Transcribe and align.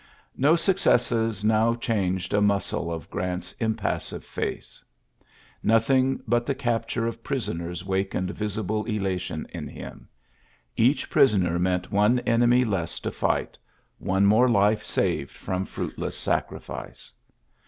No 0.35 0.55
successes 0.55 1.43
now 1.45 1.75
changed 1.75 2.33
a 2.33 2.41
mu 2.41 2.55
of 2.55 3.11
Grant^s 3.11 3.53
impassive 3.59 4.23
face. 4.25 4.83
Nothing 5.61 6.23
the 6.27 6.55
capture 6.55 7.05
of 7.05 7.21
prisoners 7.23 7.85
wakened 7.85 8.31
vi 8.31 8.45
elation 8.45 9.45
in 9.51 9.67
him. 9.67 10.09
Each 10.75 11.07
prisoner 11.07 11.61
n 11.63 11.83
one 11.91 12.17
enemy 12.21 12.65
less 12.65 12.99
to 13.01 13.11
fight, 13.11 13.59
one 13.99 14.25
mor« 14.25 14.75
saved 14.79 15.29
from 15.33 15.65
fruitless 15.65 16.17
sacrifice. 16.17 17.13